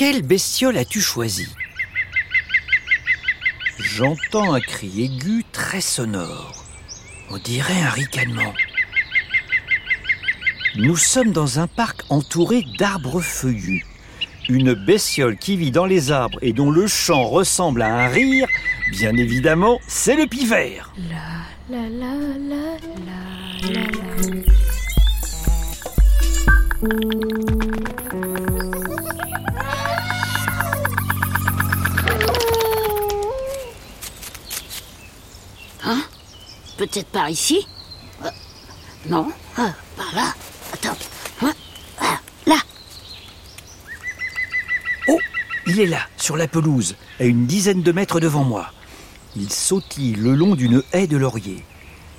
[0.00, 1.46] Quelle bestiole as-tu choisi
[3.78, 6.64] J'entends un cri aigu très sonore.
[7.28, 8.54] On dirait un ricanement.
[10.76, 13.84] Nous sommes dans un parc entouré d'arbres feuillus.
[14.48, 18.48] Une bestiole qui vit dans les arbres et dont le chant ressemble à un rire,
[18.92, 20.94] bien évidemment, c'est le pivert.
[21.10, 22.14] La, la, la,
[22.48, 22.78] la,
[23.68, 23.90] la, la.
[26.82, 27.59] Hein
[36.80, 37.66] Peut-être par ici
[38.24, 38.30] euh,
[39.06, 40.32] Non euh, Par là
[40.72, 40.96] Attends.
[41.42, 41.52] Hein
[42.00, 42.56] ah, là
[45.06, 45.18] Oh
[45.66, 48.72] Il est là, sur la pelouse, à une dizaine de mètres devant moi.
[49.36, 51.62] Il sautille le long d'une haie de laurier.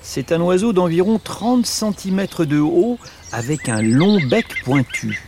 [0.03, 2.99] C'est un oiseau d'environ 30 cm de haut
[3.31, 5.23] avec un long bec pointu.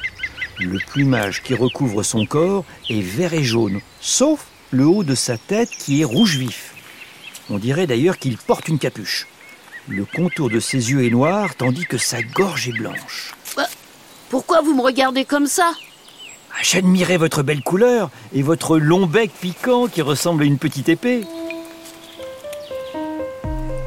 [0.59, 5.40] Le plumage qui recouvre son corps est vert et jaune, sauf le haut de sa
[5.40, 6.73] tête qui est rouge vif.
[7.49, 9.27] On dirait d'ailleurs qu'il porte une capuche.
[9.90, 13.34] Le contour de ses yeux est noir tandis que sa gorge est blanche.
[13.58, 13.68] Bah,
[14.30, 15.74] pourquoi vous me regardez comme ça?
[16.52, 20.88] Ah, J'admirais votre belle couleur et votre long bec piquant qui ressemble à une petite
[20.88, 21.26] épée.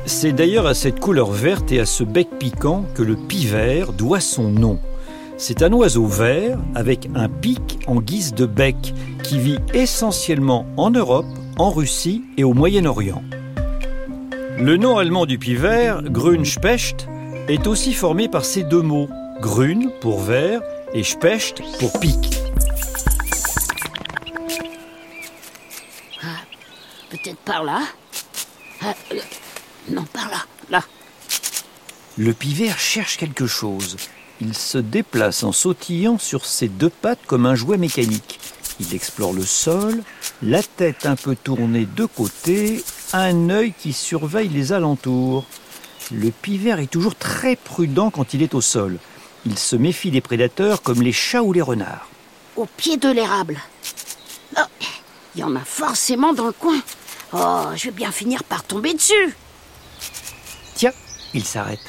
[0.04, 4.20] C'est d'ailleurs à cette couleur verte et à ce bec piquant que le pivert doit
[4.20, 4.78] son nom.
[5.38, 10.90] C'est un oiseau vert avec un pic en guise de bec qui vit essentiellement en
[10.90, 11.26] Europe,
[11.58, 13.22] en Russie et au Moyen-Orient.
[14.58, 17.06] Le nom allemand du pivert, Grünspecht,
[17.46, 20.62] est aussi formé par ces deux mots, Grün pour vert
[20.94, 22.38] et Specht pour pic.
[26.22, 26.40] Ah,
[27.10, 27.82] Peut-être par là
[28.80, 29.18] ah, euh,
[29.90, 30.82] Non, par là, là.
[32.16, 33.98] Le pivert cherche quelque chose.
[34.40, 38.40] Il se déplace en sautillant sur ses deux pattes comme un jouet mécanique.
[38.80, 40.02] Il explore le sol,
[40.42, 45.44] la tête un peu tournée de côté un œil qui surveille les alentours.
[46.12, 48.98] Le pivert est toujours très prudent quand il est au sol.
[49.44, 52.08] Il se méfie des prédateurs comme les chats ou les renards.
[52.56, 53.60] Au pied de l'érable.
[54.56, 54.62] Oh,
[55.34, 56.80] il y en a forcément dans le coin.
[57.32, 59.36] Oh, je vais bien finir par tomber dessus.
[60.74, 60.92] Tiens,
[61.34, 61.80] il s'arrête.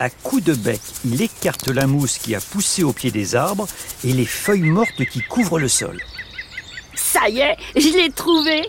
[0.00, 3.66] À coups de bec, il écarte la mousse qui a poussé au pied des arbres
[4.04, 6.00] et les feuilles mortes qui couvrent le sol.
[6.94, 8.62] Ça y est, je l'ai trouvé.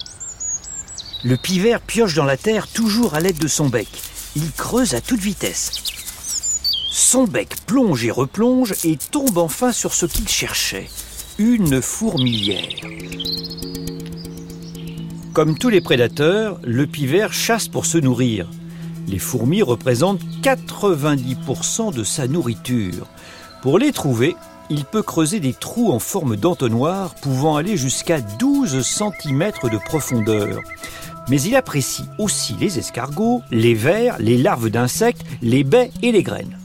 [1.25, 3.90] Le pivert pioche dans la terre toujours à l'aide de son bec.
[4.38, 5.74] Il creuse à toute vitesse.
[6.90, 10.88] Son bec plonge et replonge et tombe enfin sur ce qu'il cherchait,
[11.38, 12.69] une fourmilière.
[15.34, 18.47] Comme tous les prédateurs, le pivert chasse pour se nourrir.
[19.09, 23.07] Les fourmis représentent 90% de sa nourriture.
[23.62, 24.38] Pour les trouver,
[24.69, 30.59] il peut creuser des trous en forme d'entonnoir pouvant aller jusqu'à 12 cm de profondeur
[31.30, 36.24] mais il apprécie aussi les escargots, les vers, les larves d'insectes, les baies et les
[36.24, 36.58] graines.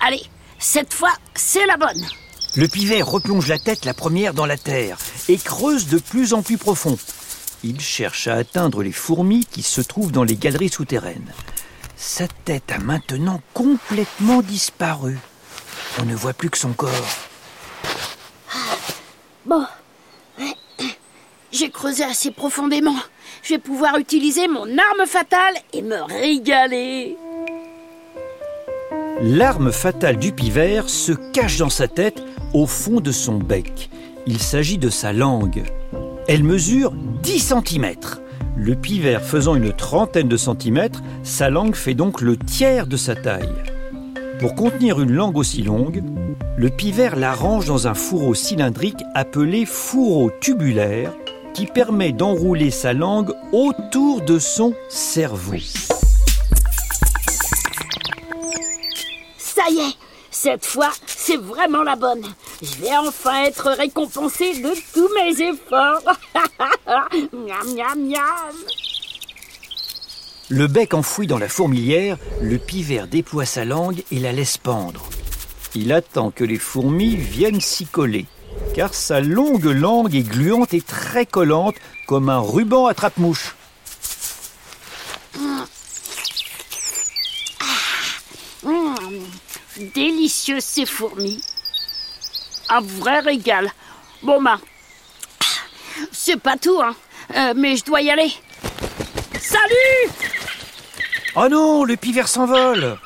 [0.00, 0.22] Allez,
[0.58, 2.04] cette fois, c'est la bonne.
[2.56, 6.42] Le pivert replonge la tête la première dans la terre et creuse de plus en
[6.42, 6.98] plus profond.
[7.62, 11.32] Il cherche à atteindre les fourmis qui se trouvent dans les galeries souterraines.
[11.96, 15.18] Sa tête a maintenant complètement disparu.
[16.00, 16.90] On ne voit plus que son corps.
[19.46, 19.64] Bon,
[21.54, 22.96] j'ai creusé assez profondément.
[23.42, 27.16] Je vais pouvoir utiliser mon arme fatale et me régaler.
[29.22, 32.22] L'arme fatale du pivert se cache dans sa tête
[32.52, 33.88] au fond de son bec.
[34.26, 35.62] Il s'agit de sa langue.
[36.26, 37.94] Elle mesure 10 cm.
[38.56, 43.14] Le pivert faisant une trentaine de centimètres, sa langue fait donc le tiers de sa
[43.14, 43.54] taille.
[44.40, 46.02] Pour contenir une langue aussi longue,
[46.56, 51.12] le pivert l'arrange dans un fourreau cylindrique appelé fourreau tubulaire
[51.54, 55.54] qui permet d'enrouler sa langue autour de son cerveau.
[59.38, 59.94] Ça y est,
[60.30, 62.24] cette fois, c'est vraiment la bonne.
[62.60, 66.02] Je vais enfin être récompensé de tous mes efforts.
[67.32, 68.54] miam, miam, miam.
[70.50, 75.08] Le bec enfoui dans la fourmilière, le pivert déploie sa langue et la laisse pendre.
[75.74, 78.26] Il attend que les fourmis viennent s'y coller
[78.74, 81.76] car sa longue langue est gluante et très collante
[82.06, 83.54] comme un ruban à trappe-mouche.
[89.94, 91.42] délicieux ces fourmis.
[92.68, 93.70] Un vrai régal.
[94.22, 94.58] Bon ben,
[96.12, 96.94] c'est pas tout, hein.
[97.36, 98.32] Euh, mais je dois y aller.
[99.40, 100.12] Salut
[101.36, 102.98] Oh non, le pivert s'envole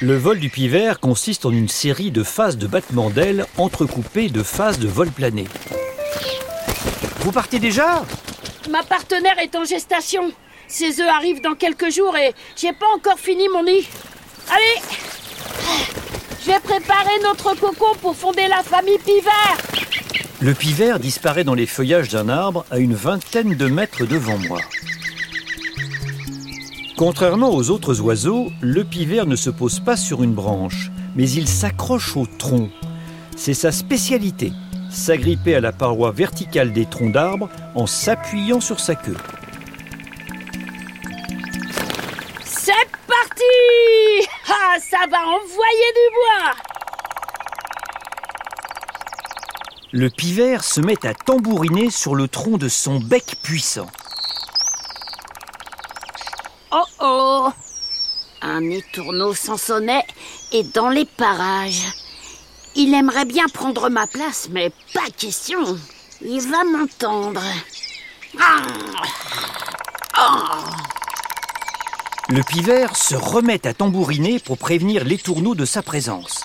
[0.00, 4.44] Le vol du pivert consiste en une série de phases de battement d'ailes entrecoupées de
[4.44, 5.44] phases de vol plané.
[7.18, 8.04] Vous partez déjà?
[8.70, 10.30] Ma partenaire est en gestation.
[10.68, 13.88] Ses œufs arrivent dans quelques jours et j'ai pas encore fini mon nid.
[14.48, 14.80] Allez
[16.42, 19.56] Je vais préparer notre cocon pour fonder la famille pivert.
[20.40, 24.60] Le pivert disparaît dans les feuillages d'un arbre à une vingtaine de mètres devant moi.
[26.98, 31.46] Contrairement aux autres oiseaux, le pivert ne se pose pas sur une branche, mais il
[31.46, 32.70] s'accroche au tronc.
[33.36, 34.52] C'est sa spécialité,
[34.90, 39.16] s'agripper à la paroi verticale des troncs d'arbres en s'appuyant sur sa queue.
[42.44, 42.72] C'est
[43.06, 46.52] parti Ah, ça va envoyer du bois
[49.92, 53.86] Le pivert se met à tambouriner sur le tronc de son bec puissant.
[56.70, 57.52] Oh oh
[58.58, 60.04] Un étourneau sansonnait
[60.50, 61.86] est dans les parages.
[62.74, 65.60] Il aimerait bien prendre ma place, mais pas question.
[66.22, 67.40] Il va m'entendre.
[68.36, 68.62] Ah
[70.14, 70.64] Ah
[72.28, 76.44] Le pivert se remet à tambouriner pour prévenir l'étourneau de sa présence.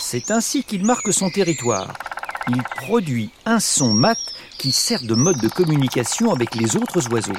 [0.00, 1.92] C'est ainsi qu'il marque son territoire.
[2.48, 4.18] Il produit un son mat
[4.58, 7.32] qui sert de mode de communication avec les autres oiseaux.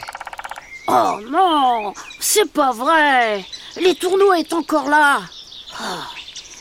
[0.87, 3.43] Oh non C'est pas vrai
[3.81, 5.21] L'étourneau est encore là
[5.79, 6.07] Ah,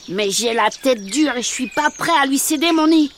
[0.09, 3.11] Mais j'ai la tête dure et je suis pas prêt à lui céder mon nid.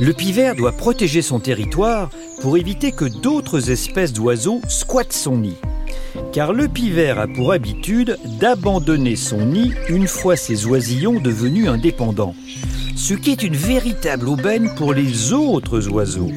[0.00, 2.10] Le pivert doit protéger son territoire
[2.40, 5.56] pour éviter que d'autres espèces d'oiseaux squattent son nid.
[6.32, 12.34] Car le pivert a pour habitude d'abandonner son nid une fois ses oisillons devenus indépendants.
[12.96, 16.30] Ce qui est une véritable aubaine pour les autres oiseaux.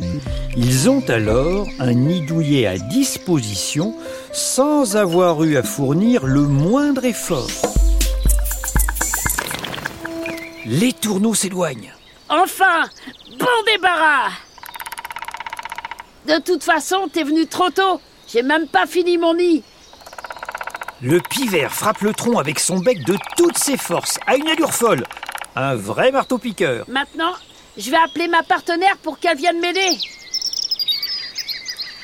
[0.59, 3.95] Ils ont alors un nid douillet à disposition
[4.33, 7.47] sans avoir eu à fournir le moindre effort.
[10.65, 11.93] Les tourneaux s'éloignent.
[12.27, 12.85] Enfin
[13.37, 14.31] Bon débarras
[16.27, 18.01] De toute façon, t'es venu trop tôt.
[18.27, 19.61] J'ai même pas fini mon nid.
[21.03, 24.73] Le pivert frappe le tronc avec son bec de toutes ses forces, à une allure
[24.73, 25.03] folle.
[25.55, 26.85] Un vrai marteau-piqueur.
[26.87, 27.33] Maintenant,
[27.77, 29.99] je vais appeler ma partenaire pour qu'elle vienne m'aider.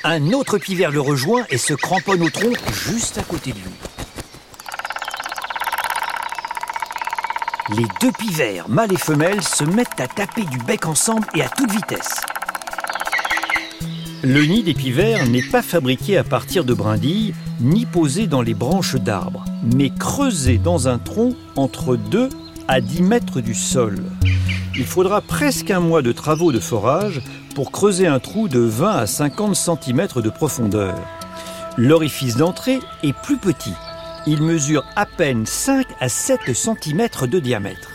[0.06, 3.72] Un autre pivert le rejoint et se cramponne au tronc juste à côté de lui.
[7.78, 11.48] Les deux pivers, mâles et femelles, se mettent à taper du bec ensemble et à
[11.48, 12.20] toute vitesse.
[14.24, 18.54] Le nid des pivers n'est pas fabriqué à partir de brindilles, ni posé dans les
[18.54, 22.28] branches d'arbres, mais creusé dans un tronc entre 2
[22.68, 24.04] à 10 mètres du sol.
[24.76, 27.22] Il faudra presque un mois de travaux de forage
[27.54, 30.96] pour creuser un trou de 20 à 50 cm de profondeur.
[31.78, 33.74] L'orifice d'entrée est plus petit.
[34.26, 37.92] Il mesure à peine 5 à 7 cm de diamètre.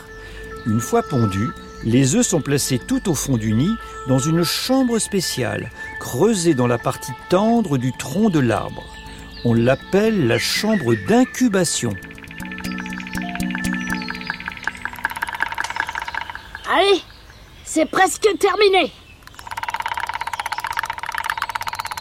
[0.66, 1.50] Une fois pondus,
[1.84, 3.75] les œufs sont placés tout au fond du nid
[4.06, 8.84] dans une chambre spéciale, creusée dans la partie tendre du tronc de l'arbre.
[9.44, 11.94] On l'appelle la chambre d'incubation.
[17.78, 18.92] C'est presque terminé.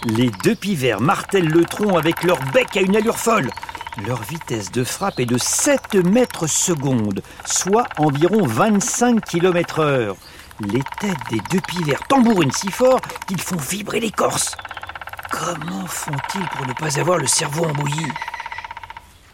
[0.05, 3.51] Les deux pivers martèlent le tronc avec leur bec à une allure folle.
[4.07, 10.15] Leur vitesse de frappe est de 7 mètres secondes, soit environ 25 km heure.
[10.61, 14.57] Les têtes des deux pivers tambourinent si fort qu'ils font vibrer l'écorce.
[15.29, 18.07] Comment font-ils pour ne pas avoir le cerveau embouilli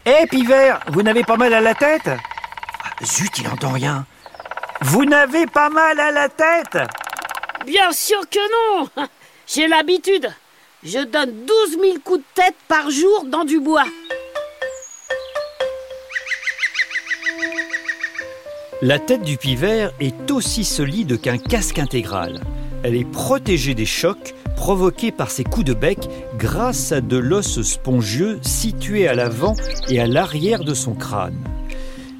[0.04, 2.10] Hé pivert, vous n'avez pas mal à la tête?
[2.10, 4.04] Ah, Zut, il n'entend rien.
[4.86, 6.76] Vous n'avez pas mal à la tête
[7.64, 8.88] Bien sûr que non
[9.46, 10.28] J'ai l'habitude.
[10.82, 13.86] Je donne 12 000 coups de tête par jour dans du bois.
[18.82, 22.42] La tête du pivert est aussi solide qu'un casque intégral.
[22.82, 25.98] Elle est protégée des chocs provoqués par ses coups de bec
[26.36, 29.54] grâce à de l'os spongieux situé à l'avant
[29.88, 31.53] et à l'arrière de son crâne.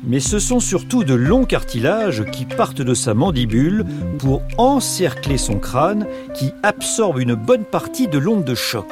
[0.07, 3.87] Mais ce sont surtout de longs cartilages qui partent de sa mandibule
[4.19, 8.87] pour encercler son crâne qui absorbe une bonne partie de l'onde de choc.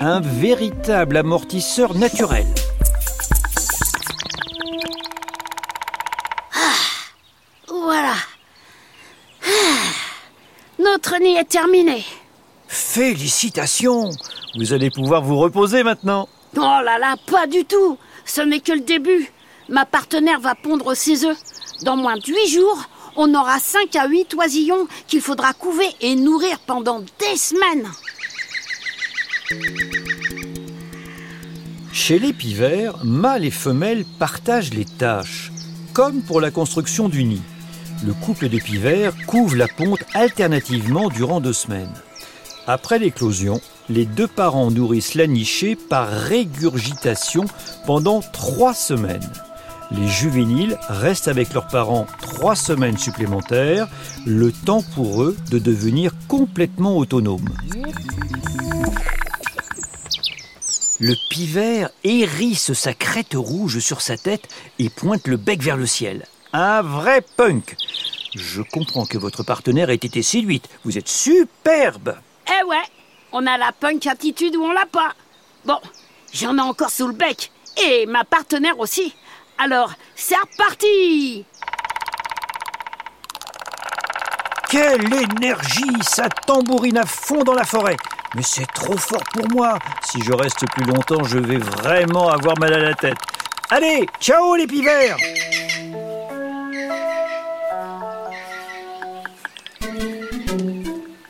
[0.00, 2.46] Un véritable amortisseur naturel.
[7.68, 8.14] Voilà.
[9.42, 9.48] Ah.
[10.78, 12.04] Notre nid est terminé.
[12.68, 14.10] Félicitations
[14.56, 16.28] Vous allez pouvoir vous reposer maintenant.
[16.56, 17.98] Oh là là, pas du tout.
[18.24, 19.33] Ce n'est que le début.
[19.68, 21.38] Ma partenaire va pondre ses œufs.
[21.82, 22.84] Dans moins de huit jours,
[23.16, 27.88] on aura 5 à 8 oisillons qu'il faudra couver et nourrir pendant des semaines.
[31.92, 35.50] Chez les pivers, mâles et femelles partagent les tâches,
[35.94, 37.42] comme pour la construction du nid.
[38.04, 41.92] Le couple de pivers couvre la ponte alternativement durant deux semaines.
[42.66, 47.44] Après l'éclosion, les deux parents nourrissent la nichée par régurgitation
[47.86, 49.30] pendant trois semaines.
[49.90, 53.88] Les juvéniles restent avec leurs parents trois semaines supplémentaires,
[54.26, 57.48] le temps pour eux de devenir complètement autonomes.
[61.00, 64.48] Le pivert hérisse sa crête rouge sur sa tête
[64.78, 66.26] et pointe le bec vers le ciel.
[66.52, 67.76] Un vrai punk.
[68.34, 70.68] Je comprends que votre partenaire ait été séduite.
[70.84, 72.16] Vous êtes superbe.
[72.48, 72.82] Eh ouais,
[73.32, 75.12] on a la punk attitude ou on l'a pas.
[75.64, 75.78] Bon,
[76.32, 77.50] j'en ai encore sous le bec.
[77.84, 79.14] Et ma partenaire aussi.
[79.58, 81.44] Alors, c'est reparti
[84.68, 87.96] Quelle énergie Ça tambourine à fond dans la forêt.
[88.34, 89.78] Mais c'est trop fort pour moi.
[90.02, 93.18] Si je reste plus longtemps, je vais vraiment avoir mal à la tête.
[93.70, 95.16] Allez, ciao les pivers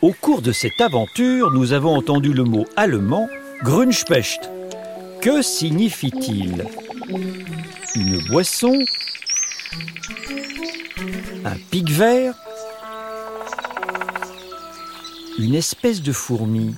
[0.00, 3.28] Au cours de cette aventure, nous avons entendu le mot allemand
[3.62, 4.50] Grünspecht.
[5.20, 6.66] Que signifie-t-il?
[7.08, 8.78] Une boisson
[11.44, 12.34] Un pic vert
[15.38, 16.74] Une espèce de fourmi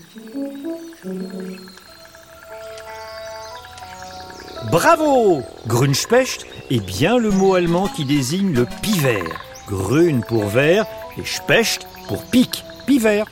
[4.71, 9.40] Bravo Grünspecht est bien le mot allemand qui désigne le pivert.
[9.68, 13.26] Grün pour vert et Specht pour pic, pivert.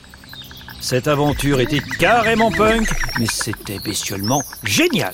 [0.79, 2.87] Cette aventure était carrément punk,
[3.19, 5.11] mais c'était bestiolement génial.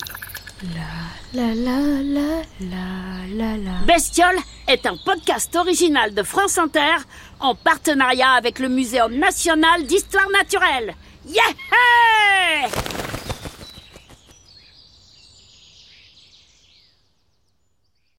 [1.34, 3.86] La la la la la la.
[3.86, 4.36] Bestiole
[4.68, 6.96] est un podcast original de France Inter
[7.40, 10.94] en partenariat avec le Muséum national d'histoire naturelle.
[11.26, 12.68] Yeah